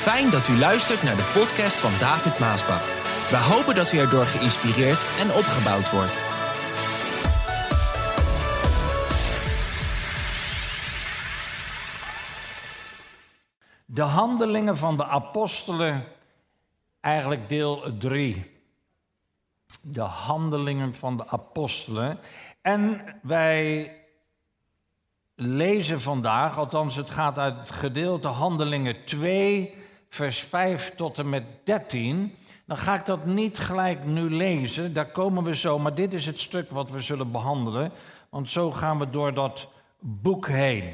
[0.00, 2.84] Fijn dat u luistert naar de podcast van David Maasbach.
[3.30, 6.18] We hopen dat u erdoor geïnspireerd en opgebouwd wordt.
[13.84, 16.04] De handelingen van de apostelen,
[17.00, 18.50] eigenlijk deel 3.
[19.82, 22.18] De handelingen van de apostelen.
[22.62, 23.94] En wij
[25.34, 29.79] lezen vandaag, althans het gaat uit het gedeelte Handelingen 2,
[30.10, 32.36] vers 5 tot en met 13.
[32.66, 36.26] Dan ga ik dat niet gelijk nu lezen, daar komen we zo, maar dit is
[36.26, 37.92] het stuk wat we zullen behandelen,
[38.28, 40.92] want zo gaan we door dat boek heen.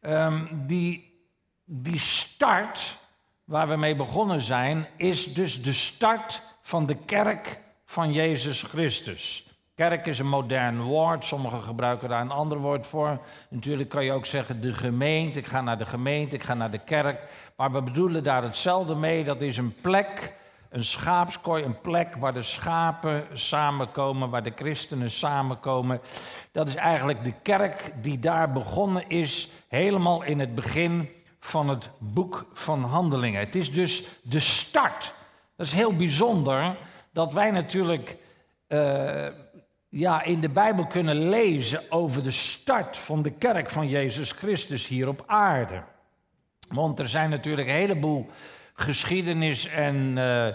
[0.00, 1.22] Um, die,
[1.64, 2.96] die start
[3.44, 9.46] waar we mee begonnen zijn, is dus de start van de kerk van Jezus Christus.
[9.74, 13.18] Kerk is een modern woord, sommigen gebruiken daar een ander woord voor.
[13.48, 16.70] Natuurlijk kan je ook zeggen de gemeente, ik ga naar de gemeente, ik ga naar
[16.70, 17.50] de kerk.
[17.56, 20.34] Maar we bedoelen daar hetzelfde mee, dat is een plek,
[20.68, 26.00] een schaapskooi, een plek waar de schapen samenkomen, waar de christenen samenkomen.
[26.52, 31.08] Dat is eigenlijk de kerk die daar begonnen is, helemaal in het begin
[31.40, 33.40] van het boek van Handelingen.
[33.40, 35.14] Het is dus de start.
[35.56, 36.76] Dat is heel bijzonder
[37.12, 38.16] dat wij natuurlijk...
[38.68, 39.26] Uh,
[39.96, 44.86] ja, in de Bijbel kunnen lezen over de start van de kerk van Jezus Christus
[44.86, 45.82] hier op aarde.
[46.68, 48.30] Want er zijn natuurlijk een heleboel
[48.74, 50.46] geschiedenis en, uh,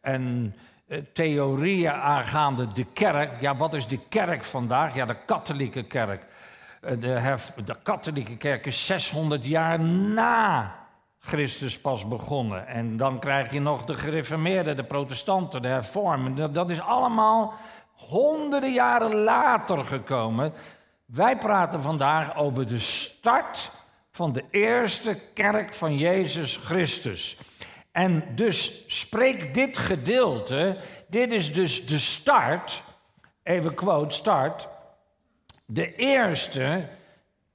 [0.00, 0.54] en
[0.88, 3.40] uh, theorieën aangaande de kerk.
[3.40, 4.94] Ja, wat is de kerk vandaag?
[4.94, 6.26] Ja, de katholieke kerk.
[6.84, 10.74] Uh, de, de katholieke kerk is 600 jaar na
[11.18, 12.66] Christus pas begonnen.
[12.66, 16.52] En dan krijg je nog de gereformeerden, de protestanten, de hervormen.
[16.52, 17.54] Dat is allemaal
[17.96, 20.52] honderden jaren later gekomen.
[21.04, 23.70] Wij praten vandaag over de start
[24.10, 27.36] van de eerste kerk van Jezus Christus.
[27.92, 30.76] En dus spreekt dit gedeelte,
[31.08, 32.82] dit is dus de start,
[33.42, 34.68] even quote, start.
[35.66, 36.88] De eerste,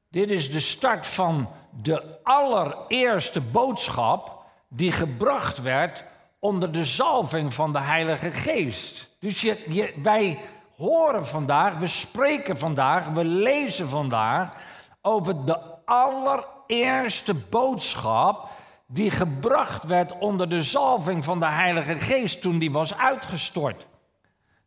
[0.09, 1.49] dit is de start van
[1.81, 6.03] de allereerste boodschap die gebracht werd
[6.41, 9.15] onder de zalving van de Heilige Geest.
[9.19, 10.39] Dus je, wij
[10.75, 14.53] horen vandaag, we spreken vandaag, we lezen vandaag
[15.01, 18.49] over de allereerste boodschap
[18.87, 23.85] die gebracht werd onder de zalving van de Heilige Geest toen die was uitgestort.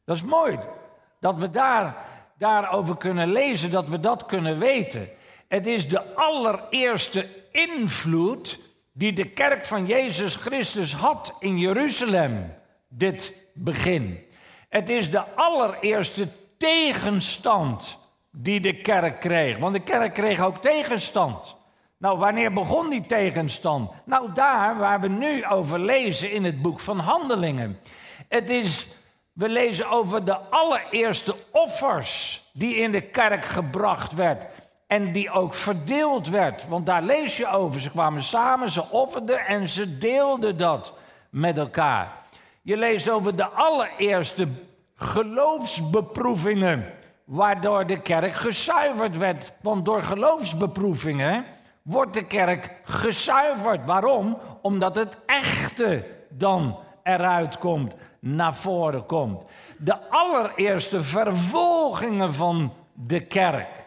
[0.05, 0.59] Dat is mooi
[1.21, 1.97] dat we daar,
[2.39, 5.09] daarover kunnen lezen, dat we dat kunnen weten.
[5.49, 8.59] Het is de allereerste invloed
[8.97, 12.55] die de kerk van Jezus Christus had in Jeruzalem,
[12.89, 14.25] dit begin.
[14.69, 16.29] Het is de allereerste
[16.59, 17.99] tegenstand
[18.31, 19.59] die de kerk kreeg.
[19.59, 21.57] Want de kerk kreeg ook tegenstand.
[21.99, 23.91] Nou, wanneer begon die tegenstand?
[24.05, 27.81] Nou, daar waar we nu over lezen in het boek van Handelingen.
[28.29, 28.87] Het is,
[29.33, 34.45] we lezen over de allereerste offers die in de kerk gebracht werd.
[34.95, 36.69] En die ook verdeeld werd.
[36.69, 37.81] Want daar lees je over.
[37.81, 40.93] Ze kwamen samen, ze offerden en ze deelden dat
[41.31, 42.13] met elkaar.
[42.63, 44.49] Je leest over de allereerste
[44.95, 46.93] geloofsbeproevingen.
[47.25, 49.53] Waardoor de kerk gezuiverd werd.
[49.61, 51.45] Want door geloofsbeproevingen
[51.83, 53.87] wordt de kerk gezuiverd.
[53.87, 54.39] Waarom?
[54.63, 59.45] Omdat het echte dan eruit komt, naar voren komt.
[59.79, 63.84] De allereerste vervolgingen van de kerk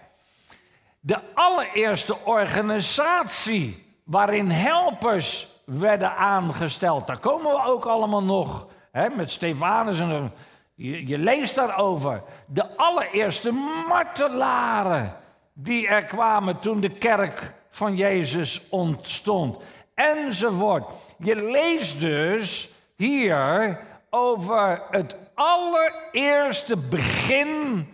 [1.08, 7.08] de allereerste organisatie waarin helpers werden aangesteld.
[7.08, 8.68] Daar komen we ook allemaal nog.
[8.92, 10.34] Hè, met Stefanus en
[10.76, 12.24] je, je leest daarover.
[12.46, 13.52] De allereerste
[13.88, 15.16] martelaren
[15.54, 19.58] die er kwamen toen de kerk van Jezus ontstond.
[19.96, 20.86] Enzovoort.
[21.18, 23.80] Je leest dus hier
[24.10, 27.88] over het allereerste begin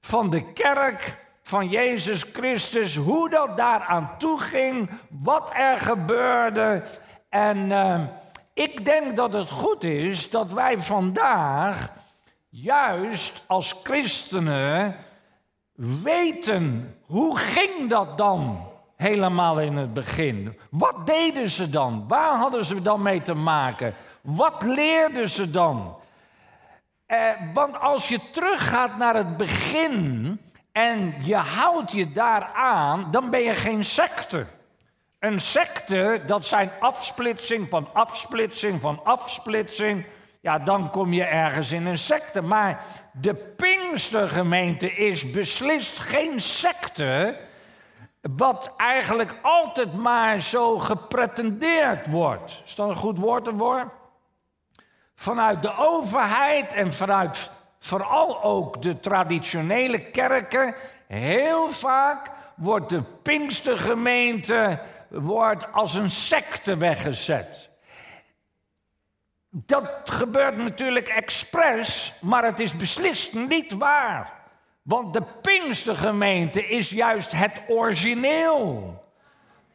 [0.00, 1.21] van de kerk
[1.52, 6.82] van Jezus Christus, hoe dat daaraan toe ging, wat er gebeurde.
[7.28, 8.00] En uh,
[8.54, 11.92] ik denk dat het goed is dat wij vandaag,
[12.48, 14.96] juist als christenen,
[16.02, 20.58] weten hoe ging dat dan helemaal in het begin.
[20.70, 22.04] Wat deden ze dan?
[22.08, 23.94] Waar hadden ze dan mee te maken?
[24.20, 25.96] Wat leerden ze dan?
[27.06, 27.18] Eh,
[27.54, 30.38] want als je teruggaat naar het begin,
[30.72, 34.46] en je houdt je daaraan, dan ben je geen secte.
[35.18, 40.06] Een secte, dat zijn afsplitsing van afsplitsing van afsplitsing.
[40.40, 42.42] Ja, dan kom je ergens in een secte.
[42.42, 47.38] Maar de Pinkstergemeente is beslist geen secte.
[48.20, 52.62] Wat eigenlijk altijd maar zo gepretendeerd wordt.
[52.64, 53.92] Is dat een goed woord ervoor?
[55.14, 57.50] Vanuit de overheid en vanuit
[57.84, 60.74] vooral ook de traditionele kerken.
[61.06, 67.70] Heel vaak wordt de Pinkstergemeente wordt als een secte weggezet.
[69.50, 74.32] Dat gebeurt natuurlijk expres, maar het is beslist niet waar.
[74.82, 79.00] Want de Pinkstergemeente is juist het origineel.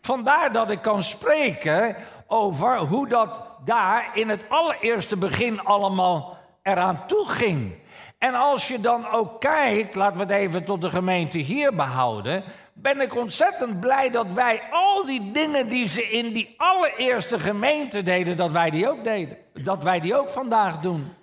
[0.02, 1.96] Vandaar dat ik kan spreken
[2.28, 7.86] over hoe dat daar in het allereerste begin allemaal eraan toe ging.
[8.18, 12.44] En als je dan ook kijkt, laten we het even tot de gemeente hier behouden,
[12.74, 18.04] ben ik ontzettend blij dat wij al die dingen die ze in die allereerste gemeente
[18.04, 19.38] deden, dat wij die ook deden.
[19.54, 21.14] Dat wij die ook vandaag doen.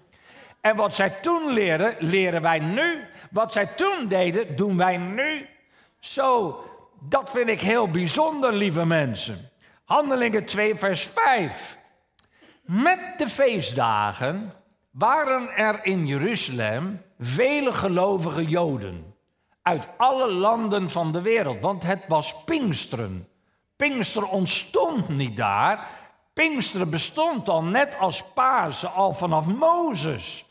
[0.61, 3.05] En wat zij toen leerden, leren wij nu.
[3.31, 5.49] Wat zij toen deden, doen wij nu.
[5.99, 6.61] Zo,
[7.01, 9.51] dat vind ik heel bijzonder, lieve mensen.
[9.85, 11.79] Handelingen 2, vers 5.
[12.63, 14.53] Met de feestdagen
[14.95, 19.15] waren er in Jeruzalem vele gelovige Joden
[19.63, 23.29] uit alle landen van de wereld, want het was Pinksteren.
[23.77, 25.89] Pinksteren ontstond niet daar.
[26.33, 30.45] Pinksteren bestond al net als Pasen al vanaf Mozes.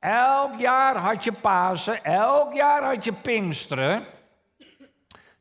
[0.00, 4.06] Elk jaar had je Pasen, elk jaar had je Pinksteren.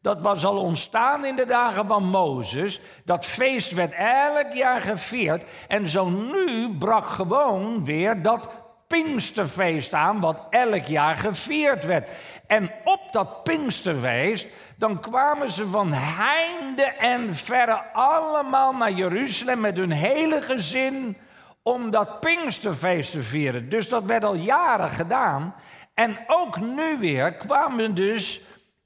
[0.03, 2.79] Dat was al ontstaan in de dagen van Mozes.
[3.05, 5.43] Dat feest werd elk jaar gevierd.
[5.67, 8.49] En zo nu brak gewoon weer dat
[8.87, 12.09] Pinksterfeest aan, wat elk jaar gevierd werd.
[12.47, 14.47] En op dat Pinksterfeest,
[14.77, 21.17] dan kwamen ze van heinde en verre allemaal naar Jeruzalem met hun hele gezin
[21.61, 23.69] om dat Pinksterfeest te vieren.
[23.69, 25.55] Dus dat werd al jaren gedaan.
[25.93, 28.41] En ook nu weer kwamen dus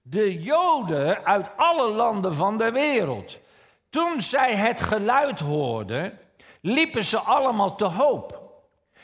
[0.10, 3.40] de Joden uit alle landen van de wereld.
[3.90, 6.20] Toen zij het geluid hoorden,
[6.62, 8.42] liepen ze allemaal te hoop.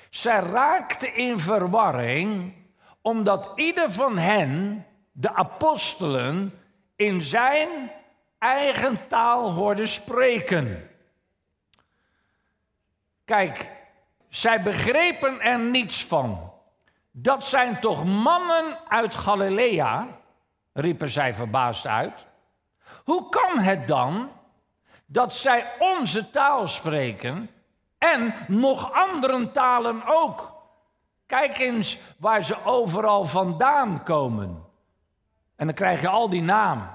[0.09, 2.53] Zij raakten in verwarring,
[3.01, 6.61] omdat ieder van hen, de apostelen,
[6.95, 7.91] in zijn
[8.39, 10.89] eigen taal hoorde spreken.
[13.25, 13.71] Kijk,
[14.29, 16.51] zij begrepen er niets van.
[17.11, 20.21] Dat zijn toch mannen uit Galilea,
[20.74, 22.25] riepen zij verbaasd uit.
[23.04, 24.30] Hoe kan het dan
[25.06, 27.50] dat zij onze taal spreken
[27.98, 30.52] en nog andere talen ook?
[31.25, 34.66] Kijk eens waar ze overal vandaan komen.
[35.56, 36.90] En dan krijg je al die namen.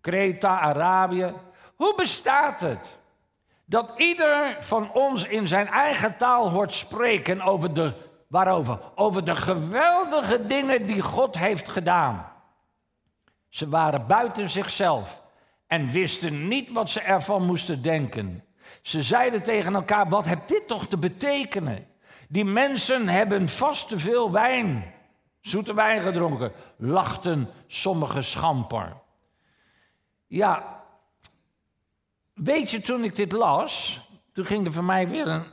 [0.00, 1.34] Kreta, Arabië.
[1.76, 2.96] Hoe bestaat het
[3.64, 7.92] dat ieder van ons in zijn eigen taal hoort spreken over de,
[8.28, 8.78] waarover?
[8.94, 12.32] Over de geweldige dingen die God heeft gedaan.
[13.48, 15.22] Ze waren buiten zichzelf
[15.66, 18.44] en wisten niet wat ze ervan moesten denken.
[18.82, 21.86] Ze zeiden tegen elkaar: Wat heeft dit toch te betekenen?
[22.28, 24.94] Die mensen hebben vast te veel wijn,
[25.40, 28.96] zoete wijn gedronken, lachten sommige schamper.
[30.26, 30.84] Ja,
[32.34, 34.00] weet je, toen ik dit las,
[34.32, 35.44] toen ging er voor mij weer een,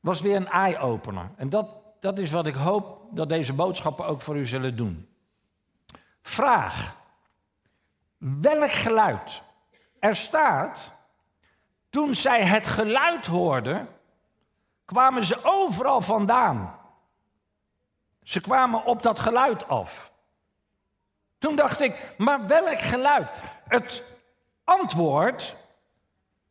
[0.00, 1.30] was weer een eye-opener.
[1.36, 1.68] En dat,
[2.00, 5.08] dat is wat ik hoop dat deze boodschappen ook voor u zullen doen.
[6.22, 7.02] Vraag.
[8.24, 9.42] Welk geluid?
[9.98, 10.92] Er staat,
[11.90, 13.88] toen zij het geluid hoorden,
[14.84, 16.78] kwamen ze overal vandaan.
[18.22, 20.12] Ze kwamen op dat geluid af.
[21.38, 23.28] Toen dacht ik, maar welk geluid?
[23.68, 24.02] Het
[24.64, 25.56] antwoord,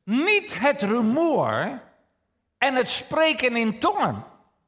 [0.03, 1.81] niet het rumoer
[2.57, 4.23] en het spreken in tongen.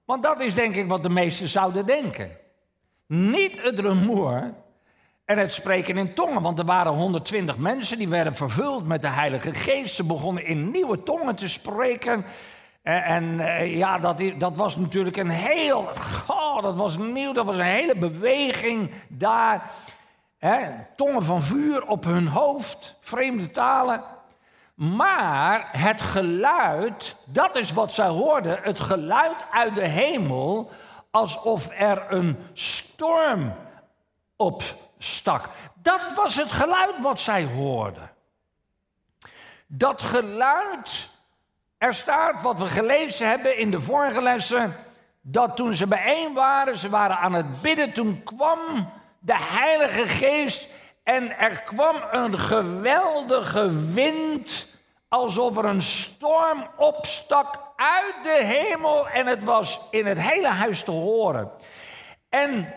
[0.06, 2.38] Want dat is denk ik wat de meesten zouden denken.
[3.06, 4.53] Niet het rumoer
[5.25, 9.08] en het spreken in tongen, want er waren 120 mensen die werden vervuld met de
[9.08, 9.96] Heilige Geest.
[9.96, 12.25] Ze begonnen in nieuwe tongen te spreken.
[12.82, 15.89] En, en eh, ja, dat, dat, was natuurlijk een heel.
[16.27, 19.72] Oh, dat was nieuw, dat was een hele beweging daar.
[20.96, 24.03] Tongen van vuur op hun hoofd, vreemde talen.
[24.75, 30.70] Maar het geluid, dat is wat zij hoorden: het geluid uit de hemel,
[31.12, 33.53] alsof er een storm
[34.36, 34.63] op
[34.98, 35.50] stak.
[35.74, 38.12] Dat was het geluid wat zij hoorden.
[39.68, 41.10] Dat geluid,
[41.78, 44.75] er staat wat we gelezen hebben in de vorige lessen,
[45.22, 50.68] dat toen ze bijeen waren, ze waren aan het bidden, toen kwam de Heilige Geest
[51.04, 54.75] en er kwam een geweldige wind,
[55.08, 60.84] alsof er een storm opstak uit de hemel en het was in het hele huis
[60.84, 61.52] te horen.
[62.30, 62.74] En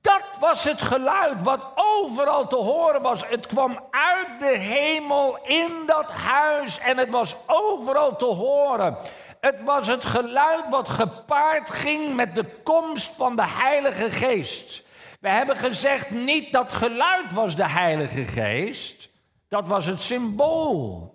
[0.00, 3.26] Dat was het geluid wat overal te horen was.
[3.26, 8.96] Het kwam uit de hemel in dat huis en het was overal te horen.
[9.40, 14.82] Het was het geluid wat gepaard ging met de komst van de Heilige Geest.
[15.20, 19.08] We hebben gezegd, niet dat geluid was de Heilige Geest,
[19.48, 21.14] dat was het symbool.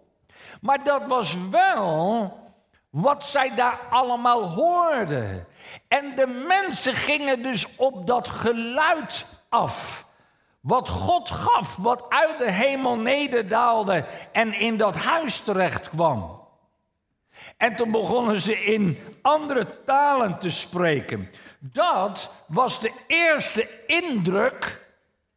[0.61, 2.33] Maar dat was wel
[3.01, 5.47] wat zij daar allemaal hoorden.
[5.87, 10.07] En de mensen gingen dus op dat geluid af.
[10.59, 16.41] Wat God gaf, wat uit de hemel nederdaalde en in dat huis terecht kwam.
[17.57, 21.29] En toen begonnen ze in andere talen te spreken.
[21.59, 24.85] Dat was de eerste indruk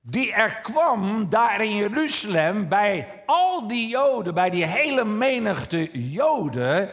[0.01, 6.91] die er kwam daar in Jeruzalem bij al die Joden, bij die hele menigte Joden.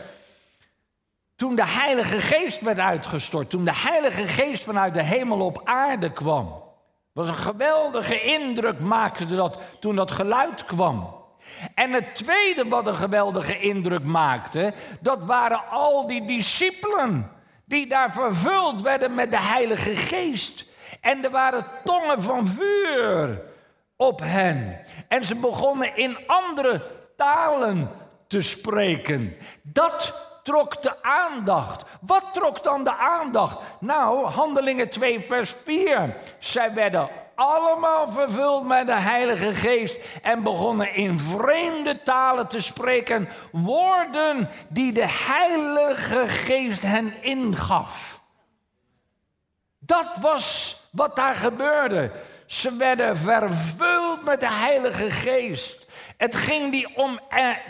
[1.38, 6.12] Toen de Heilige Geest werd uitgestort, toen de Heilige Geest vanuit de hemel op aarde
[6.12, 6.63] kwam.
[7.13, 11.15] was een geweldige indruk, maakte dat toen dat geluid kwam.
[11.75, 17.32] En het tweede wat een geweldige indruk maakte, dat waren al die discipelen
[17.65, 20.65] die daar vervuld werden met de Heilige Geest.
[21.01, 23.41] En er waren tongen van vuur
[23.96, 24.79] op hen.
[25.08, 26.82] En ze begonnen in andere
[27.15, 27.89] talen
[28.27, 29.36] te spreken.
[29.63, 31.84] Dat trok de aandacht.
[32.01, 33.58] Wat trok dan de aandacht?
[33.80, 36.16] Nou, Handelingen 2, vers 4.
[36.39, 43.30] Zij werden allemaal vervuld met de Heilige Geest en begonnen in vreemde talen te spreken,
[43.51, 48.20] woorden die de Heilige Geest hen ingaf.
[49.80, 52.12] Dat was wat daar gebeurde.
[52.46, 55.87] Ze werden vervuld met de Heilige Geest.
[56.18, 57.20] Het ging die om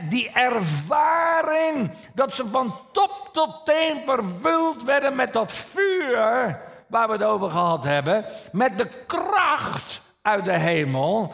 [0.10, 7.14] die ervaring dat ze van top tot teen vervuld werden met dat vuur waar we
[7.14, 11.34] het over gehad hebben, met de kracht uit de hemel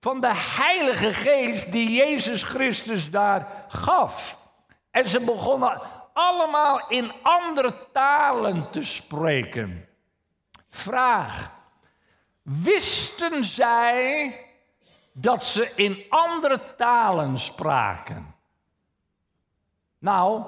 [0.00, 4.38] van de Heilige Geest die Jezus Christus daar gaf.
[4.90, 5.80] En ze begonnen
[6.12, 9.88] allemaal in andere talen te spreken.
[10.70, 11.50] Vraag:
[12.42, 14.36] wisten zij
[15.12, 18.34] dat ze in andere talen spraken?
[19.98, 20.44] Nou,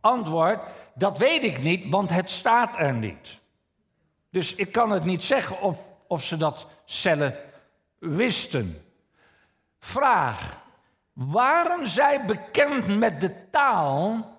[0.00, 0.62] antwoord:
[0.94, 3.40] dat weet ik niet, want het staat er niet.
[4.30, 7.34] Dus ik kan het niet zeggen of, of ze dat zelf
[7.98, 8.84] wisten.
[9.78, 10.62] Vraag:
[11.12, 14.32] waren zij bekend met de taal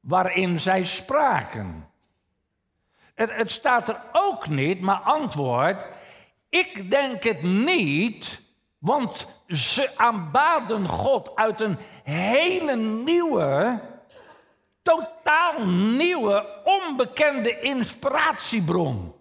[0.00, 1.90] waarin zij spraken?
[3.14, 5.84] Het, het staat er ook niet, maar antwoord:
[6.48, 8.41] ik denk het niet,
[8.82, 13.80] want ze aanbaden God uit een hele nieuwe,
[14.82, 19.14] totaal nieuwe, onbekende inspiratiebron.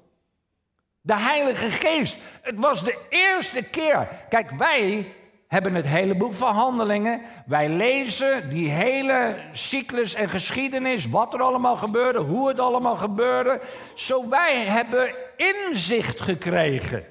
[1.02, 2.18] De Heilige Geest.
[2.42, 4.08] Het was de eerste keer.
[4.30, 5.14] Kijk, wij
[5.48, 7.22] hebben het hele boek van Handelingen.
[7.46, 13.62] Wij lezen die hele cyclus en geschiedenis, wat er allemaal gebeurde, hoe het allemaal gebeurde.
[13.96, 17.11] Zo wij hebben inzicht gekregen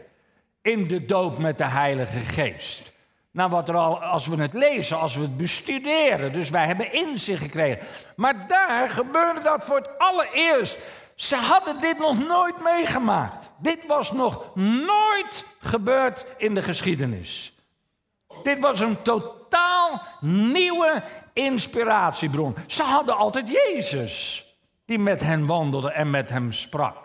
[0.62, 2.90] in de doop met de Heilige Geest.
[3.32, 6.32] Nou, wat er al, als we het lezen, als we het bestuderen.
[6.32, 7.86] Dus wij hebben inzicht gekregen.
[8.16, 10.78] Maar daar gebeurde dat voor het allereerst.
[11.14, 13.50] Ze hadden dit nog nooit meegemaakt.
[13.58, 17.54] Dit was nog nooit gebeurd in de geschiedenis.
[18.42, 21.02] Dit was een totaal nieuwe
[21.32, 22.56] inspiratiebron.
[22.66, 24.44] Ze hadden altijd Jezus,
[24.84, 26.99] die met hen wandelde en met hem sprak.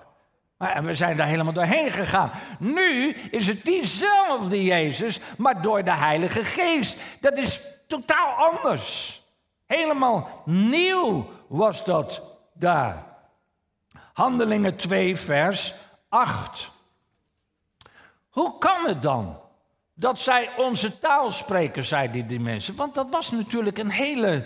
[0.58, 2.32] En we zijn daar helemaal doorheen gegaan.
[2.60, 6.98] Nu is het diezelfde Jezus, maar door de Heilige Geest.
[7.20, 9.22] Dat is totaal anders.
[9.66, 12.22] Helemaal nieuw was dat
[12.54, 13.04] daar.
[14.14, 15.74] Handelingen 2, vers
[16.10, 16.72] 8.
[18.30, 19.40] Hoe kan het dan
[19.94, 22.76] dat zij onze taal spreken, zeiden die mensen?
[22.76, 24.46] Want dat was natuurlijk een hele.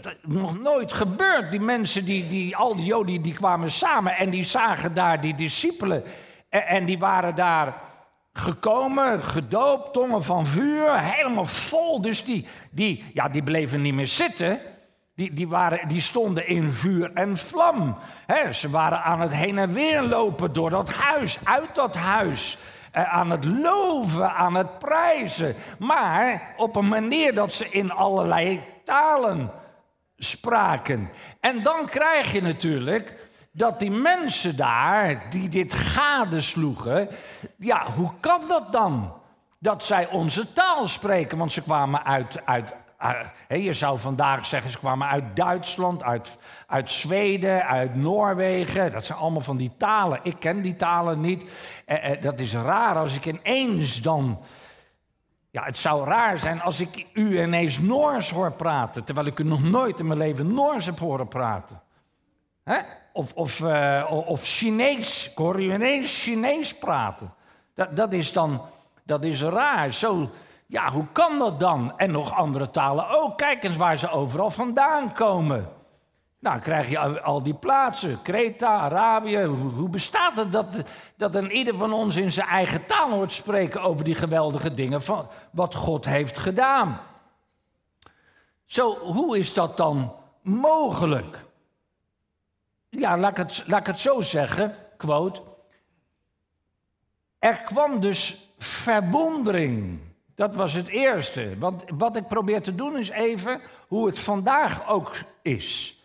[0.00, 1.50] Dat, nog nooit gebeurd.
[1.50, 5.34] Die mensen, die, die, al die Joden, die kwamen samen en die zagen daar die
[5.34, 6.04] discipelen.
[6.48, 7.74] En, en die waren daar
[8.32, 12.00] gekomen, gedoopt, tongen van vuur, helemaal vol.
[12.00, 14.60] Dus die, die, ja, die bleven niet meer zitten.
[15.14, 17.96] Die, die, waren, die stonden in vuur en vlam.
[18.52, 22.58] ze waren aan het heen en weer lopen door dat huis, uit dat huis.
[22.90, 25.54] Eh, aan het loven, aan het prijzen.
[25.78, 29.50] Maar op een manier dat ze in allerlei talen
[30.16, 31.10] spraken.
[31.40, 33.14] En dan krijg je natuurlijk
[33.52, 37.08] dat die mensen daar, die dit gadesloegen,
[37.56, 39.12] ja, hoe kan dat dan?
[39.58, 42.74] Dat zij onze taal spreken, want ze kwamen uit, uit
[43.48, 48.92] uh, je zou vandaag zeggen, ze kwamen uit Duitsland, uit, uit Zweden, uit Noorwegen.
[48.92, 50.20] Dat zijn allemaal van die talen.
[50.22, 51.50] Ik ken die talen niet.
[51.86, 54.38] Uh, dat is raar als ik ineens dan.
[55.50, 59.44] Ja, het zou raar zijn als ik u ineens Noors hoor praten, terwijl ik u
[59.44, 61.80] nog nooit in mijn leven Noors heb horen praten.
[62.64, 62.78] Hè?
[63.12, 65.30] Of, of, uh, of Chinees.
[65.30, 67.34] Ik hoor u ineens Chinees praten.
[67.74, 68.62] Dat, dat is dan
[69.10, 69.92] dat is raar.
[69.92, 70.30] Zo,
[70.66, 71.92] ja, hoe kan dat dan?
[71.96, 73.36] En nog andere talen ook.
[73.36, 75.68] Kijk eens waar ze overal vandaan komen.
[76.40, 78.22] Nou, krijg je al die plaatsen.
[78.22, 79.44] Kreta, Arabië.
[79.44, 80.82] Hoe, bestaat het dat,
[81.16, 85.02] dat een ieder van ons in zijn eigen taal hoort spreken over die geweldige dingen
[85.02, 87.00] van wat God heeft gedaan?
[88.64, 91.44] Zo, hoe is dat dan mogelijk?
[92.88, 95.42] Ja, laat ik het, laat het zo zeggen, quote.
[97.38, 100.00] Er kwam dus verwondering.
[100.34, 101.58] Dat was het eerste.
[101.58, 105.99] Want wat ik probeer te doen is even hoe het vandaag ook is.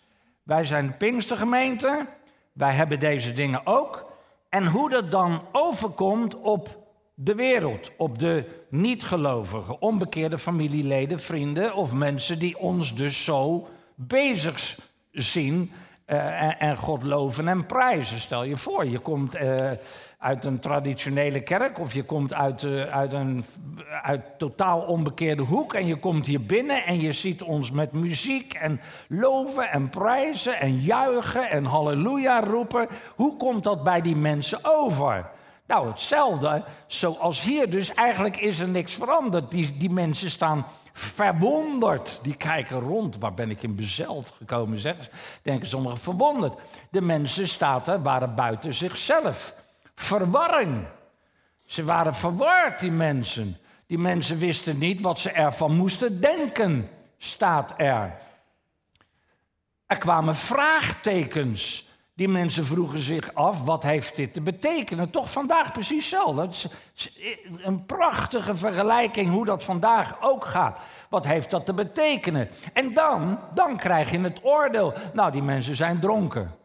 [0.45, 2.07] Wij zijn Pinkstergemeente,
[2.53, 4.11] wij hebben deze dingen ook.
[4.49, 11.93] En hoe dat dan overkomt op de wereld, op de niet-gelovigen, onbekeerde familieleden, vrienden of
[11.93, 14.77] mensen die ons dus zo bezig
[15.11, 15.71] zien
[16.07, 18.19] uh, en, God loven en prijzen.
[18.19, 19.55] Stel je voor, je komt uh,
[20.17, 23.45] uit een traditionele kerk of je komt uit, uh, uit een
[24.01, 28.53] uit totaal onbekeerde hoek en je komt hier binnen en je ziet ons met muziek
[28.53, 32.87] en loven en prijzen en juichen en halleluja roepen.
[33.15, 35.29] Hoe komt dat bij die mensen over?
[35.67, 37.69] Nou, hetzelfde zoals hier.
[37.69, 39.51] Dus eigenlijk is er niks veranderd.
[39.51, 42.19] Die, die mensen staan verwonderd.
[42.21, 43.17] Die kijken rond.
[43.17, 45.09] Waar ben ik in bezeld gekomen, zeg?
[45.41, 46.59] Denken sommigen verwonderd.
[46.89, 49.53] De mensen staat waren buiten zichzelf.
[49.95, 50.85] Verwarring.
[51.65, 53.57] Ze waren verward, die mensen.
[53.87, 58.17] Die mensen wisten niet wat ze ervan moesten denken, staat er.
[59.85, 61.84] Er kwamen vraagtekens.
[62.15, 65.09] Die mensen vroegen zich af, wat heeft dit te betekenen?
[65.09, 66.41] Toch vandaag precies hetzelfde.
[66.41, 66.53] Het
[66.95, 67.09] is
[67.61, 70.79] een prachtige vergelijking hoe dat vandaag ook gaat.
[71.09, 72.49] Wat heeft dat te betekenen?
[72.73, 74.93] En dan, dan krijg je het oordeel.
[75.13, 76.55] Nou, die mensen zijn dronken.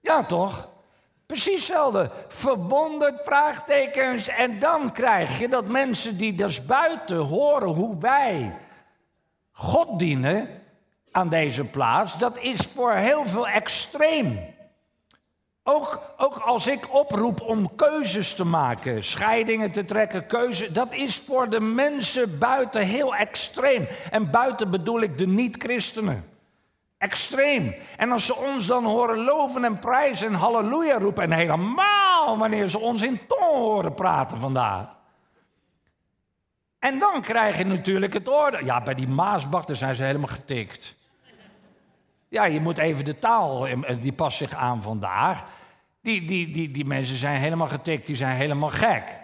[0.00, 0.68] Ja, toch?
[1.26, 2.10] Precies hetzelfde.
[2.28, 4.28] Verwonderd, vraagtekens.
[4.28, 8.56] En dan krijg je dat mensen die dus buiten horen hoe wij
[9.52, 10.48] God dienen
[11.12, 14.56] aan deze plaats, dat is voor heel veel extreem.
[15.62, 21.22] Ook, ook als ik oproep om keuzes te maken, scheidingen te trekken, keuze, dat is
[21.26, 23.88] voor de mensen buiten heel extreem.
[24.10, 26.24] En buiten bedoel ik de niet-christenen.
[26.98, 27.74] Extreem.
[27.96, 32.68] En als ze ons dan horen loven en prijzen en halleluja roepen, en helemaal wanneer
[32.68, 34.97] ze ons in tong horen praten vandaag.
[36.78, 38.64] En dan krijg je natuurlijk het oordeel.
[38.64, 40.96] Ja, bij die Maasbach, daar zijn ze helemaal getikt.
[42.28, 45.44] Ja, je moet even de taal, eh, die past zich aan vandaag.
[46.02, 49.20] Die, die, die, die mensen zijn helemaal getikt, die zijn helemaal gek.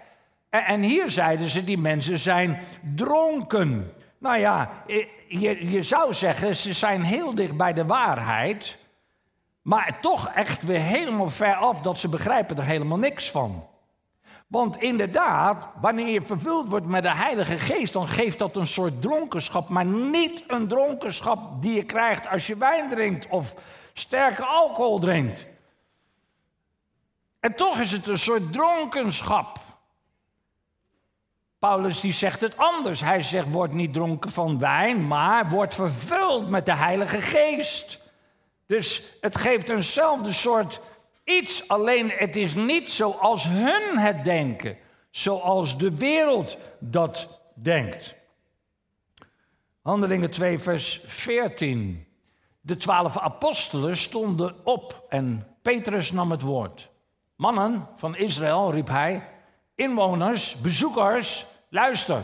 [0.51, 2.61] En, en hier zeiden ze, die mensen zijn
[2.95, 3.93] dronken.
[4.19, 8.79] Nou ja, eh, je, je zou zeggen, ze zijn heel dicht bij de waarheid.
[9.63, 13.67] Maar toch echt weer helemaal ver af dat ze begrijpen er helemaal niks van.
[14.47, 19.03] Want inderdaad, wanneer je vervuld wordt met de Heilige Geest, dan geeft dat een soort
[19.03, 19.69] dronkenschap.
[19.69, 23.55] Maar niet een dronkenschap die je krijgt als je wijn drinkt of
[23.93, 25.47] sterke alcohol drinkt.
[27.41, 29.59] En toch is het een soort dronkenschap.
[31.59, 33.01] Paulus die zegt het anders.
[33.01, 38.01] Hij zegt, word niet dronken van wijn, maar word vervuld met de Heilige Geest.
[38.67, 40.81] Dus het geeft eenzelfde soort
[41.25, 44.79] iets, alleen het is niet zoals hun het denken,
[45.11, 48.15] zoals de wereld dat denkt.
[49.83, 52.07] Handelingen 2, vers 14.
[52.61, 56.91] De twaalf apostelen stonden op en Petrus nam het woord.
[57.37, 59.29] Mannen van Israël, riep hij,
[59.75, 62.23] inwoners, bezoekers, luister.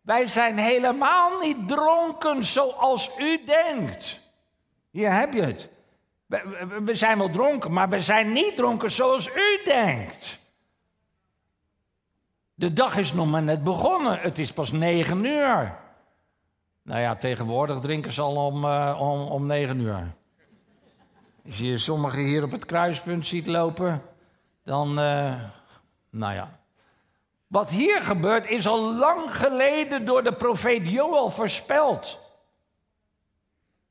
[0.00, 4.20] Wij zijn helemaal niet dronken zoals u denkt.
[4.90, 5.68] Hier heb je het.
[6.26, 10.38] We, zijn wel dronken, maar we zijn niet dronken zoals u denkt.
[12.54, 14.18] De dag is nog maar net begonnen.
[14.18, 15.78] Het is pas negen uur.
[16.82, 20.14] Nou ja, tegenwoordig drinken ze al om, uh, om, om negen uur.
[21.46, 24.02] Als je sommigen hier op het kruispunt ziet lopen,
[24.64, 25.42] dan, uh,
[26.10, 26.58] nou ja.
[27.46, 32.25] Wat hier gebeurt is al lang geleden door de profeet Joel voorspeld.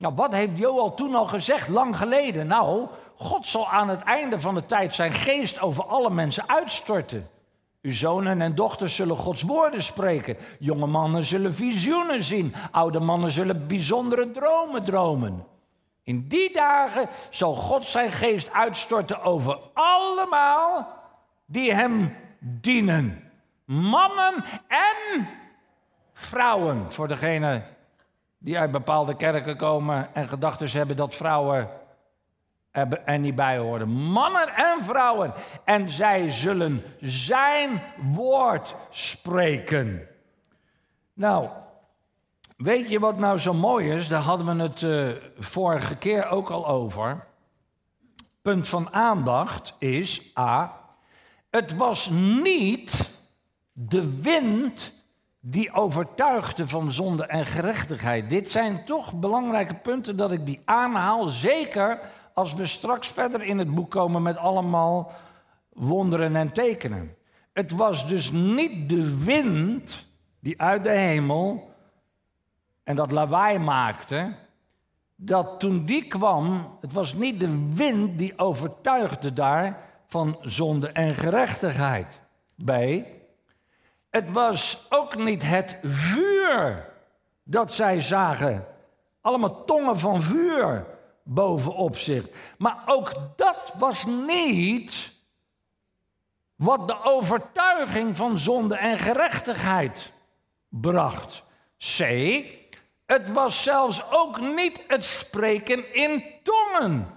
[0.05, 2.47] Nou, wat heeft Joel toen al gezegd, lang geleden?
[2.47, 7.29] Nou, God zal aan het einde van de tijd zijn geest over alle mensen uitstorten.
[7.81, 10.37] Uw zonen en dochters zullen Gods woorden spreken.
[10.59, 12.53] Jonge mannen zullen visioenen zien.
[12.71, 15.45] Oude mannen zullen bijzondere dromen dromen.
[16.03, 20.87] In die dagen zal God zijn geest uitstorten over allemaal
[21.45, 23.31] die hem dienen.
[23.65, 25.27] Mannen en
[26.13, 26.91] vrouwen.
[26.91, 27.74] Voor degene
[28.45, 31.69] die uit bepaalde kerken komen en gedachten hebben dat vrouwen
[33.05, 33.89] er niet bij horen.
[33.89, 35.33] Mannen en vrouwen.
[35.63, 37.81] En zij zullen zijn
[38.13, 40.07] woord spreken.
[41.13, 41.49] Nou,
[42.57, 44.07] weet je wat nou zo mooi is?
[44.07, 47.27] Daar hadden we het uh, vorige keer ook al over.
[48.41, 50.81] Punt van aandacht is A.
[51.49, 52.09] Het was
[52.43, 53.19] niet
[53.71, 54.94] de wind
[55.47, 58.29] die overtuigde van zonde en gerechtigheid.
[58.29, 61.27] Dit zijn toch belangrijke punten dat ik die aanhaal.
[61.27, 61.99] Zeker
[62.33, 65.11] als we straks verder in het boek komen met allemaal
[65.73, 67.15] wonderen en tekenen.
[67.53, 70.07] Het was dus niet de wind
[70.39, 71.69] die uit de hemel
[72.83, 74.35] en dat lawaai maakte,
[75.15, 81.15] dat toen die kwam, het was niet de wind die overtuigde daar van zonde en
[81.15, 82.21] gerechtigheid.
[82.65, 82.71] B.
[84.15, 86.89] Het was ook niet het vuur
[87.43, 88.67] dat zij zagen.
[89.21, 90.85] Allemaal tongen van vuur
[91.23, 92.25] bovenop zich.
[92.57, 95.11] Maar ook dat was niet
[96.55, 100.13] wat de overtuiging van zonde en gerechtigheid
[100.69, 101.43] bracht.
[101.97, 101.99] C.
[103.05, 107.07] Het was zelfs ook niet het spreken in tongen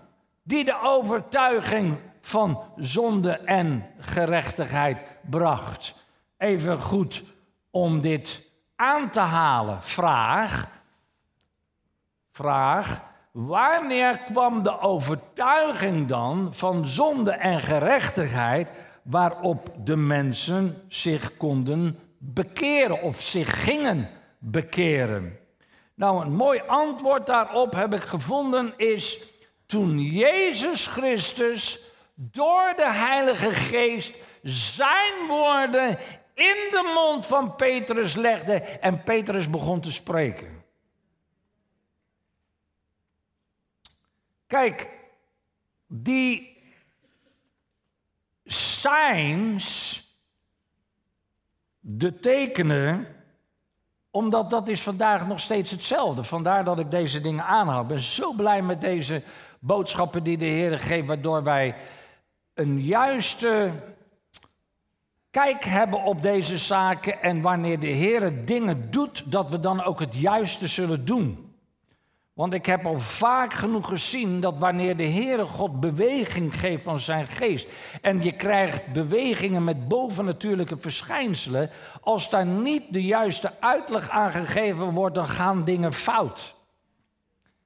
[0.43, 5.98] die de overtuiging van zonde en gerechtigheid bracht.
[6.38, 7.22] Even goed
[7.70, 9.83] om dit aan te halen.
[9.83, 10.68] Vraag.
[12.33, 13.03] Vraag.
[13.31, 18.68] Wanneer kwam de overtuiging dan van zonde en gerechtigheid
[19.03, 25.38] waarop de mensen zich konden bekeren of zich gingen bekeren?
[25.94, 29.22] Nou, een mooi antwoord daarop heb ik gevonden is
[29.66, 31.81] toen Jezus Christus
[32.14, 35.98] door de Heilige Geest zijn woorden
[36.38, 40.64] in de mond van Petrus legde en Petrus begon te spreken.
[44.46, 44.88] Kijk,
[45.87, 46.57] die
[48.44, 50.03] signs,
[51.81, 53.07] de tekenen,
[54.11, 56.24] omdat dat is vandaag nog steeds hetzelfde.
[56.24, 57.83] Vandaar dat ik deze dingen aanhaal.
[57.83, 59.22] Ik ben zo blij met deze
[59.61, 61.74] boodschappen die de Heer geeft, waardoor wij
[62.55, 63.72] een juiste
[65.31, 70.01] kijk hebben op deze zaken en wanneer de Heer dingen doet, dat we dan ook
[70.01, 71.49] het juiste zullen doen.
[72.38, 77.01] Want ik heb al vaak genoeg gezien dat wanneer de Heere God beweging geeft van
[77.01, 77.69] zijn geest.
[78.03, 81.71] en je krijgt bewegingen met bovennatuurlijke verschijnselen.
[82.01, 86.55] als daar niet de juiste uitleg aan gegeven wordt, dan gaan dingen fout.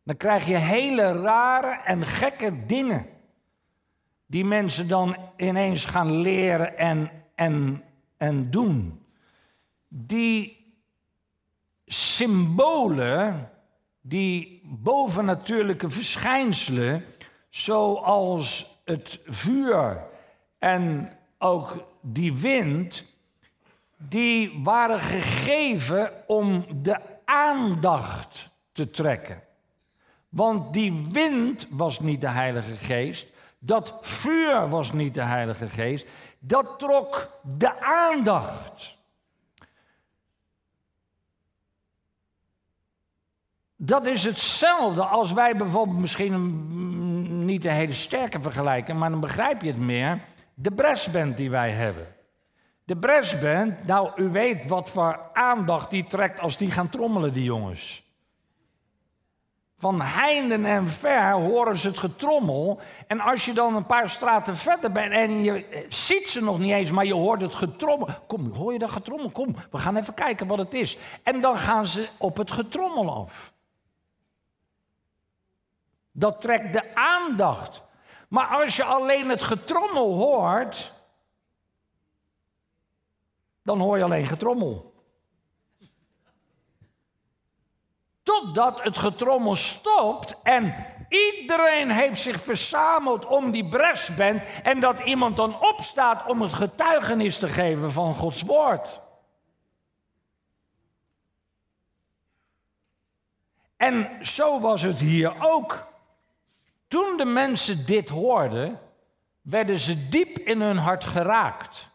[0.04, 3.06] Dan krijg je hele rare en gekke dingen.
[4.26, 7.10] die mensen dan ineens gaan leren en,
[7.42, 7.82] en,
[8.16, 9.00] en doen.
[9.88, 10.66] Die
[11.86, 13.50] symbolen
[14.00, 17.04] die bovennatuurlijke verschijnselen,
[17.48, 20.04] zoals het vuur
[20.58, 23.04] en ook die wind,
[23.96, 29.42] die waren gegeven om de aandacht te trekken.
[30.28, 33.26] Want die wind was niet de Heilige Geest,
[33.58, 36.06] dat vuur was niet de Heilige Geest,
[36.44, 38.98] dat trok de aandacht.
[43.76, 49.62] Dat is hetzelfde als wij bijvoorbeeld misschien niet een hele sterke vergelijken, maar dan begrijp
[49.62, 50.22] je het meer.
[50.54, 52.06] De brassband die wij hebben.
[52.84, 57.44] De brassband, nou u weet wat voor aandacht die trekt als die gaan trommelen, die
[57.44, 58.11] jongens.
[59.82, 62.80] Van heinden en ver horen ze het getrommel.
[63.06, 66.72] En als je dan een paar straten verder bent en je ziet ze nog niet
[66.72, 68.08] eens, maar je hoort het getrommel.
[68.26, 69.30] Kom, hoor je dat getrommel?
[69.30, 70.96] Kom, we gaan even kijken wat het is.
[71.22, 73.52] En dan gaan ze op het getrommel af.
[76.12, 77.82] Dat trekt de aandacht.
[78.28, 80.94] Maar als je alleen het getrommel hoort,
[83.62, 84.94] dan hoor je alleen getrommel.
[88.40, 90.74] Totdat het getrommel stopt en
[91.08, 97.38] iedereen heeft zich verzameld om die bresband en dat iemand dan opstaat om het getuigenis
[97.38, 99.00] te geven van Gods woord.
[103.76, 105.86] En zo was het hier ook.
[106.88, 108.80] Toen de mensen dit hoorden,
[109.40, 111.91] werden ze diep in hun hart geraakt.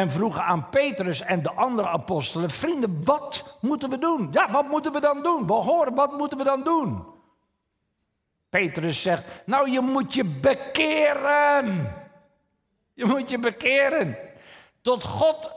[0.00, 4.28] En vroegen aan Petrus en de andere apostelen: Vrienden, wat moeten we doen?
[4.32, 5.46] Ja, wat moeten we dan doen?
[5.46, 7.04] We horen, wat moeten we dan doen?
[8.48, 11.94] Petrus zegt: Nou, je moet je bekeren.
[12.94, 14.16] Je moet je bekeren
[14.82, 15.50] tot God.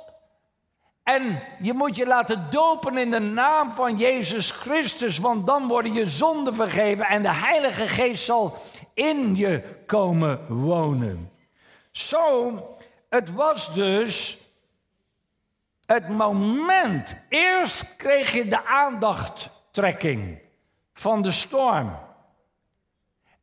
[1.03, 5.93] En je moet je laten dopen in de naam van Jezus Christus, want dan worden
[5.93, 8.57] je zonden vergeven en de Heilige Geest zal
[8.93, 11.31] in je komen wonen.
[11.91, 12.51] Zo,
[13.13, 14.37] het was dus
[15.85, 17.15] het moment.
[17.29, 20.39] Eerst kreeg je de aandachttrekking
[20.93, 21.95] van de storm.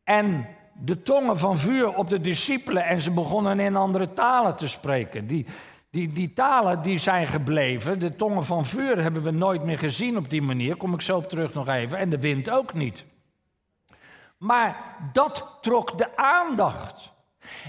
[0.05, 4.69] En de tongen van vuur op de discipelen en ze begonnen in andere talen te
[4.69, 5.27] spreken.
[5.27, 5.47] Die,
[5.91, 7.99] die, die talen die zijn gebleven.
[7.99, 10.77] De tongen van vuur hebben we nooit meer gezien op die manier.
[10.77, 11.99] Kom ik zo op terug nog even.
[11.99, 13.05] En de wind ook niet.
[14.39, 17.13] Maar dat trok de aandacht.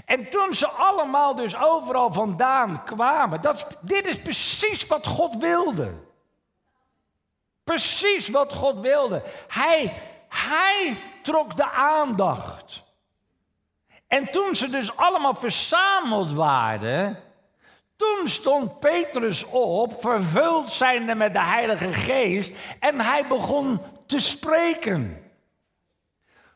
[0.04, 5.94] En toen ze allemaal dus overal vandaan kwamen, dat, dit is precies wat God wilde.
[7.64, 9.22] Precies wat God wilde.
[9.48, 12.82] Hij, hij trok de aandacht.
[14.06, 17.18] En toen ze dus allemaal verzameld waren,
[17.96, 25.21] toen stond Petrus op, vervuld zijnde met de Heilige Geest, en hij begon te spreken.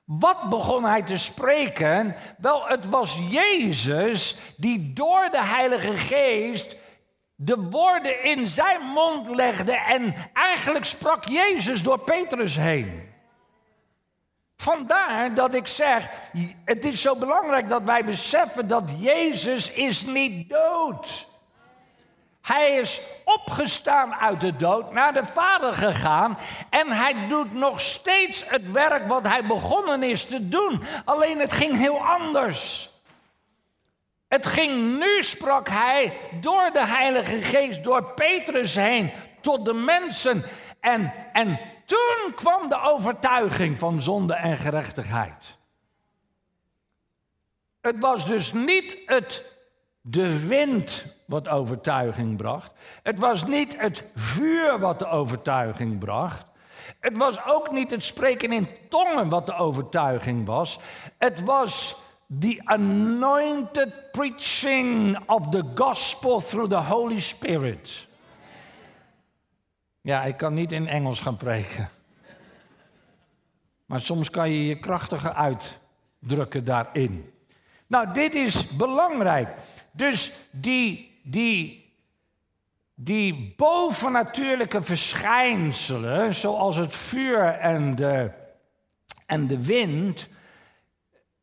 [0.07, 2.17] Wat begon hij te spreken?
[2.39, 6.77] Wel, het was Jezus die door de Heilige Geest
[7.35, 13.15] de woorden in zijn mond legde en eigenlijk sprak Jezus door Petrus heen.
[14.57, 16.09] Vandaar dat ik zeg,
[16.65, 21.29] het is zo belangrijk dat wij beseffen dat Jezus is niet dood.
[22.47, 26.39] Hij is opgestaan uit de dood, naar de Vader gegaan.
[26.71, 30.83] En hij doet nog steeds het werk wat hij begonnen is te doen.
[31.05, 32.91] Alleen het ging heel anders.
[34.29, 40.45] Het ging nu, sprak hij, door de Heilige Geest, door Petrus heen, tot de mensen.
[40.81, 45.57] En, en toen kwam de overtuiging van zonde en gerechtigheid.
[47.81, 49.45] Het was dus niet het,
[50.09, 52.71] de wind wat overtuiging bracht.
[53.03, 56.45] Het was niet het vuur wat de overtuiging bracht.
[57.01, 60.79] Het was ook niet het spreken in tongen wat de overtuiging was.
[61.19, 61.97] Het was
[62.39, 68.07] the anointed preaching of the gospel through the Holy Spirit.
[70.01, 71.89] Ja, ik kan niet in Engels gaan preken.
[73.87, 77.33] Maar soms kan je je krachtige uitdrukken daarin.
[77.87, 79.55] Nou, dit is belangrijk.
[79.97, 81.93] Dus die, die,
[82.95, 88.31] die bovennatuurlijke verschijnselen, zoals het vuur en de,
[89.27, 90.29] en de wind,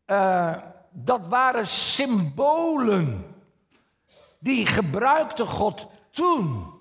[0.08, 0.56] uh,
[0.92, 3.36] dat waren symbolen.
[4.40, 6.72] Die gebruikte God toen.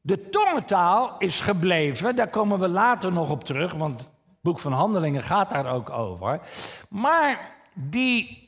[0.00, 4.08] De tongentaal is gebleven, daar komen we later nog op terug, want het
[4.40, 6.40] boek van Handelingen gaat daar ook over.
[6.88, 8.43] Maar die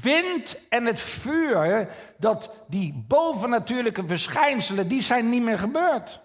[0.00, 6.20] wind en het vuur, dat die bovennatuurlijke verschijnselen, die zijn niet meer gebeurd.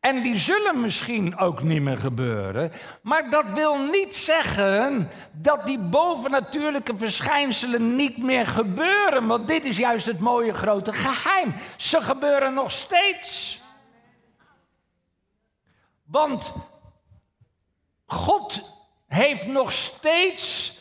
[0.00, 2.72] En die zullen misschien ook niet meer gebeuren.
[3.02, 9.26] Maar dat wil niet zeggen dat die bovennatuurlijke verschijnselen niet meer gebeuren.
[9.26, 11.54] Want dit is juist het mooie grote geheim.
[11.76, 13.60] Ze gebeuren nog steeds.
[16.04, 16.52] Want
[18.06, 18.72] God
[19.06, 20.75] heeft nog steeds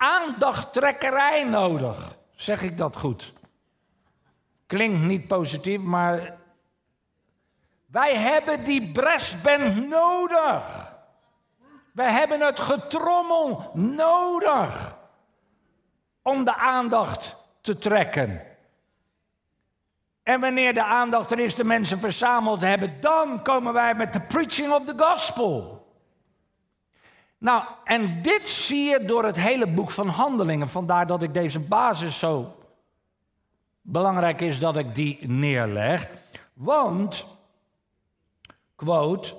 [0.00, 2.16] aandachttrekkerij nodig.
[2.36, 3.32] Zeg ik dat goed?
[4.66, 6.38] Klinkt niet positief, maar
[7.86, 10.92] wij hebben die bresband nodig.
[11.92, 14.96] Wij hebben het getrommel nodig
[16.22, 18.42] om de aandacht te trekken.
[20.22, 24.20] En wanneer de aandacht er is, de mensen verzameld hebben, dan komen wij met de
[24.20, 25.79] preaching of the gospel.
[27.40, 30.68] Nou, en dit zie je door het hele boek van Handelingen.
[30.68, 32.56] Vandaar dat ik deze basis zo
[33.80, 36.08] belangrijk is dat ik die neerleg.
[36.52, 37.26] Want,
[38.76, 39.34] quote,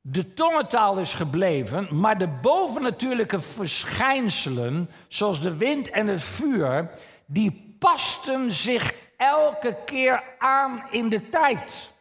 [0.00, 6.90] de tongentaal is gebleven, maar de bovennatuurlijke verschijnselen, zoals de wind en het vuur,
[7.26, 11.92] die pasten zich elke keer aan in de tijd.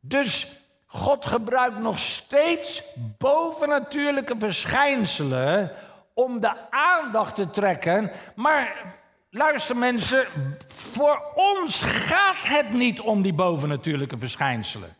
[0.00, 0.60] Dus
[0.96, 2.82] God gebruikt nog steeds
[3.18, 5.72] bovennatuurlijke verschijnselen
[6.14, 8.10] om de aandacht te trekken.
[8.34, 8.94] Maar
[9.30, 10.26] luister mensen,
[10.66, 14.96] voor ons gaat het niet om die bovennatuurlijke verschijnselen.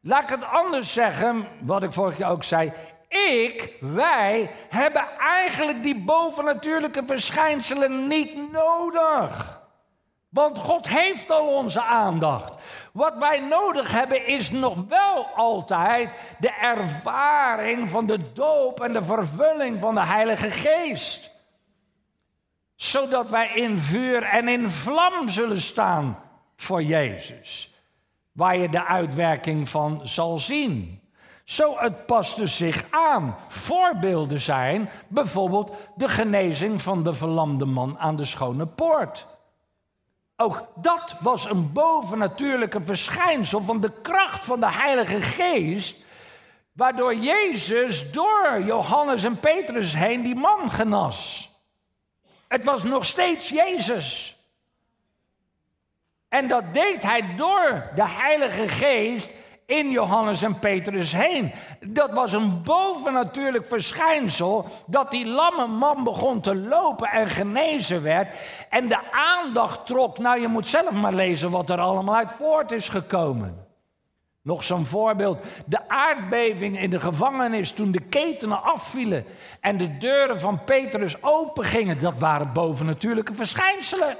[0.00, 2.72] Laat ik het anders zeggen, wat ik vorig jaar ook zei.
[3.08, 9.61] ik, wij, hebben eigenlijk die bovennatuurlijke verschijnselen niet nodig.
[10.32, 12.52] Want God heeft al onze aandacht.
[12.92, 19.02] Wat wij nodig hebben is nog wel altijd de ervaring van de doop en de
[19.02, 21.30] vervulling van de Heilige Geest.
[22.74, 26.18] Zodat wij in vuur en in vlam zullen staan
[26.56, 27.74] voor Jezus.
[28.32, 31.00] Waar je de uitwerking van zal zien.
[31.44, 33.36] Zo het paste zich aan.
[33.48, 39.26] Voorbeelden zijn bijvoorbeeld de genezing van de verlamde man aan de schone poort.
[40.42, 45.96] Ook dat was een bovennatuurlijke verschijnsel van de kracht van de Heilige Geest,
[46.72, 51.50] waardoor Jezus door Johannes en Petrus heen die man genas.
[52.48, 54.36] Het was nog steeds Jezus.
[56.28, 59.30] En dat deed hij door de Heilige Geest
[59.66, 61.52] in Johannes en Petrus heen.
[61.86, 68.36] Dat was een bovennatuurlijk verschijnsel dat die lamme man begon te lopen en genezen werd.
[68.68, 72.72] En de aandacht trok, nou je moet zelf maar lezen wat er allemaal uit voort
[72.72, 73.66] is gekomen.
[74.42, 75.38] Nog zo'n voorbeeld.
[75.66, 79.24] De aardbeving in de gevangenis toen de ketenen afvielen
[79.60, 82.00] en de deuren van Petrus opengingen.
[82.00, 84.16] Dat waren bovennatuurlijke verschijnselen.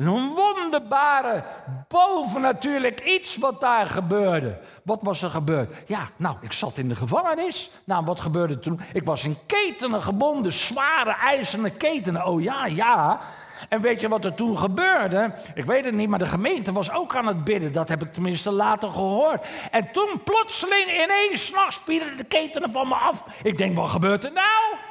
[0.00, 1.44] Een wonderbare,
[1.88, 4.58] bovennatuurlijk iets wat daar gebeurde.
[4.84, 5.74] Wat was er gebeurd?
[5.86, 7.70] Ja, nou, ik zat in de gevangenis.
[7.84, 8.80] Nou, wat gebeurde toen?
[8.92, 12.26] Ik was in ketenen gebonden, zware ijzeren ketenen.
[12.26, 13.20] Oh ja, ja.
[13.68, 15.32] En weet je wat er toen gebeurde?
[15.54, 17.72] Ik weet het niet, maar de gemeente was ook aan het bidden.
[17.72, 19.46] Dat heb ik tenminste later gehoord.
[19.70, 23.24] En toen plotseling ineens, s'nachts, vielen de ketenen van me af.
[23.42, 24.89] Ik denk, wat gebeurt er nou?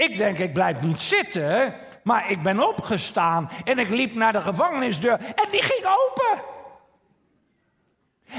[0.00, 1.74] Ik denk, ik blijf niet zitten.
[2.02, 6.42] Maar ik ben opgestaan en ik liep naar de gevangenisdeur en die ging open.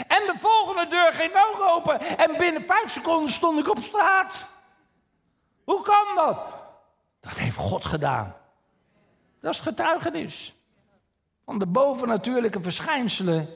[0.08, 4.46] En de volgende deur ging ook open en binnen vijf seconden stond ik op straat.
[5.64, 6.38] Hoe kan dat?
[7.20, 8.36] Dat heeft God gedaan.
[9.42, 10.56] Dat is getuigenis
[11.46, 13.50] van de bovennatuurlijke verschijnselen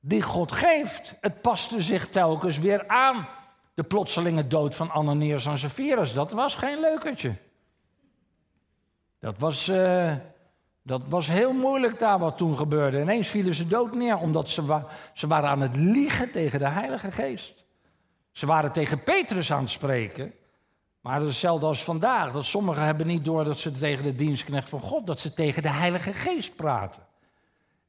[0.00, 1.14] die God geeft.
[1.20, 3.28] Het paste zich telkens weer aan.
[3.74, 7.34] De plotselinge dood van Ananias en Sapphirus, dat was geen leukertje.
[9.18, 10.14] Dat was, uh,
[10.82, 13.00] dat was heel moeilijk daar wat toen gebeurde.
[13.00, 16.68] Ineens vielen ze dood neer, omdat ze, wa ze waren aan het liegen tegen de
[16.68, 17.64] Heilige Geest.
[18.30, 20.32] Ze waren tegen Petrus aan het spreken.
[21.00, 22.32] Maar dat is hetzelfde als vandaag.
[22.32, 25.62] Dat sommigen hebben niet door dat ze tegen de dienstknecht van God, dat ze tegen
[25.62, 27.02] de Heilige Geest praten.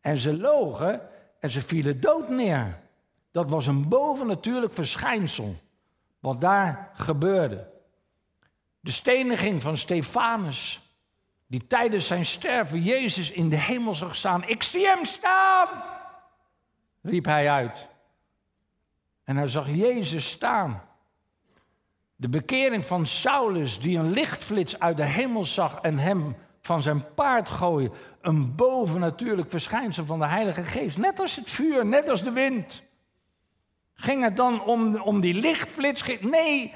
[0.02, 1.02] En ze logen
[1.39, 2.80] en ze vielen dood neer.
[3.32, 5.56] Dat was een bovennatuurlijk verschijnsel.
[6.24, 7.68] Wat daar gebeurde.
[8.80, 10.92] De steniging van Stefanus
[11.48, 14.48] die tijdens zijn sterven Jezus in de hemel zag staan.
[14.48, 15.68] Ik zie hem staan,
[17.02, 17.88] riep hij uit.
[19.24, 20.84] En hij zag Jezus staan.
[22.16, 27.14] De bekering van Saulus, die een lichtflits uit de hemel zag en hem van zijn
[27.14, 27.92] paard gooien.
[28.22, 30.98] Een bovennatuurlijk verschijnsel van de Heilige Geest.
[30.98, 32.84] Net als het vuur, net als de wind.
[33.93, 36.03] Ging het dan om, om die lichtflits?
[36.21, 36.73] Nee,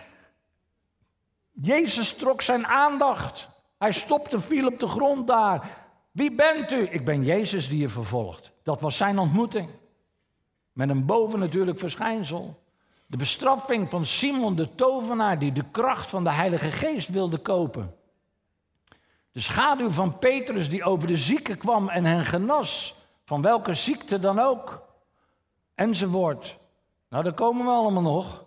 [1.51, 3.49] Jezus trok zijn aandacht.
[3.77, 5.85] Hij stopte, viel op de grond daar.
[6.11, 6.87] Wie bent u?
[6.89, 8.51] Ik ben Jezus die je vervolgt.
[8.63, 9.69] Dat was zijn ontmoeting.
[10.73, 12.63] Met een bovennatuurlijk verschijnsel.
[13.07, 17.95] De bestraffing van Simon de tovenaar die de kracht van de Heilige Geest wilde kopen.
[19.31, 22.95] De schaduw van Petrus die over de zieken kwam en hen genas.
[23.25, 24.81] Van welke ziekte dan ook.
[25.75, 26.57] Enzovoort.
[27.09, 28.45] Nou, daar komen we allemaal nog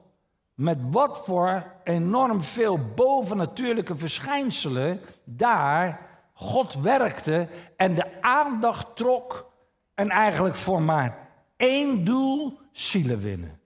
[0.54, 9.52] met wat voor enorm veel bovennatuurlijke verschijnselen daar God werkte en de aandacht trok
[9.94, 13.60] en eigenlijk voor maar één doel zielen winnen.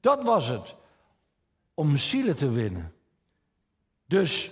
[0.00, 0.74] Dat was het,
[1.74, 2.94] om zielen te winnen.
[4.06, 4.50] Dus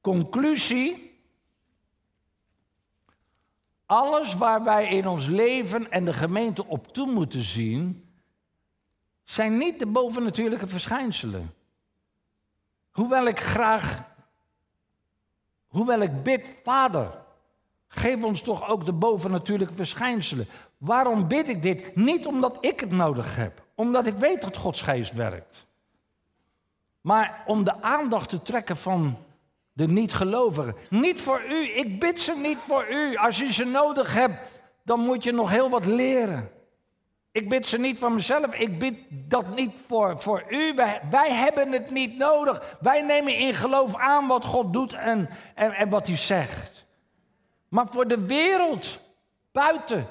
[0.00, 1.11] conclusie,
[3.92, 8.10] alles waar wij in ons leven en de gemeente op toe moeten zien,
[9.24, 11.54] zijn niet de bovennatuurlijke verschijnselen.
[12.90, 14.08] Hoewel ik graag,
[15.66, 17.18] hoewel ik bid, Vader,
[17.88, 20.46] geef ons toch ook de bovennatuurlijke verschijnselen.
[20.78, 21.96] Waarom bid ik dit?
[21.96, 25.66] Niet omdat ik het nodig heb, omdat ik weet dat Gods geest werkt.
[27.00, 29.16] Maar om de aandacht te trekken van
[29.72, 30.76] de niet-gelovigen.
[30.90, 33.16] Niet voor u, ik bid ze niet voor u.
[33.16, 34.36] Als je ze nodig hebt,
[34.84, 36.50] dan moet je nog heel wat leren.
[37.32, 40.74] Ik bid ze niet voor mezelf, ik bid dat niet voor, voor u.
[40.74, 42.76] Wij, wij hebben het niet nodig.
[42.80, 46.84] Wij nemen in geloof aan wat God doet en, en, en wat hij zegt.
[47.68, 49.00] Maar voor de wereld
[49.52, 50.08] buiten,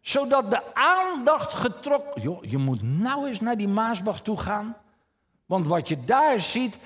[0.00, 2.22] Zodat de aandacht getrokken...
[2.22, 4.76] Joh, je moet nou eens naar die Maasbach toe gaan.
[5.46, 6.78] Want wat je daar ziet...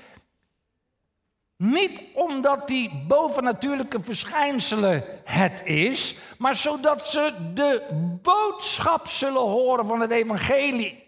[1.57, 6.15] Niet omdat die bovennatuurlijke verschijnselen het is...
[6.37, 7.83] maar zodat ze de
[8.21, 11.03] boodschap zullen horen van het evangelie.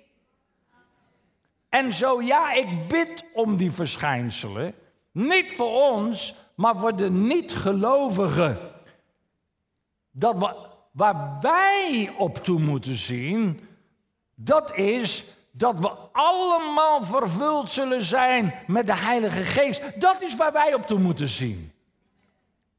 [1.70, 4.74] En zo, ja, ik bid om die verschijnselen.
[5.12, 8.60] Niet voor ons, maar voor de niet-gelovigen.
[10.12, 10.56] Dat we,
[10.92, 13.68] waar wij op toe moeten zien,
[14.36, 15.26] dat is
[15.58, 20.02] dat we allemaal vervuld zullen zijn met de Heilige Geest.
[20.02, 21.72] Dat is waar wij op toe moeten zien.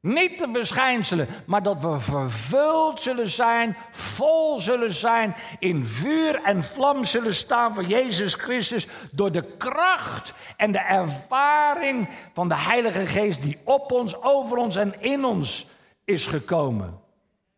[0.01, 6.63] Niet de verschijnselen, maar dat we vervuld zullen zijn, vol zullen zijn, in vuur en
[6.63, 13.05] vlam zullen staan voor Jezus Christus door de kracht en de ervaring van de Heilige
[13.05, 15.67] Geest die op ons, over ons en in ons
[16.05, 16.99] is gekomen.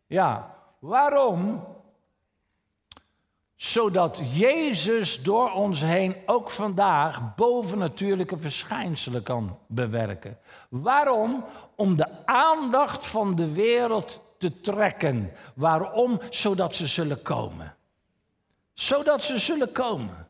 [0.08, 1.64] Ja, waarom?
[3.62, 10.38] Zodat Jezus door ons heen ook vandaag bovennatuurlijke verschijnselen kan bewerken.
[10.70, 11.45] Waarom?
[11.76, 15.32] Om de aandacht van de wereld te trekken.
[15.55, 16.20] Waarom?
[16.30, 17.76] Zodat ze zullen komen.
[18.74, 20.28] Zodat ze zullen komen.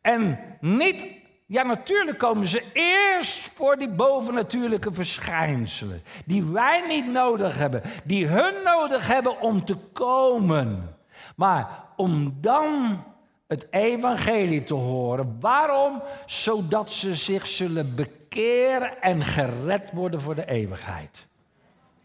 [0.00, 1.04] En niet,
[1.46, 6.02] ja natuurlijk komen ze eerst voor die bovennatuurlijke verschijnselen.
[6.26, 7.82] Die wij niet nodig hebben.
[8.04, 10.98] Die hun nodig hebben om te komen.
[11.36, 13.04] Maar om dan
[13.46, 15.36] het evangelie te horen.
[15.40, 16.02] Waarom?
[16.26, 21.26] Zodat ze zich zullen bekeren en gered worden voor de eeuwigheid.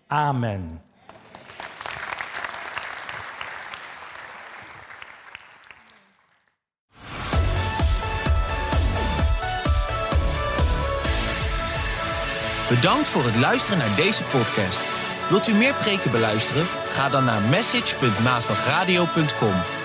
[0.08, 0.82] Amen.
[12.70, 14.82] Bedankt voor het luisteren naar deze podcast.
[15.30, 16.66] Wilt u meer preken beluisteren?
[16.66, 19.85] Ga dan naar message.maasbachradio.com.